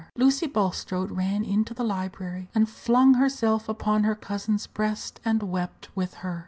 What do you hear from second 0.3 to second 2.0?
Bulstrode ran into the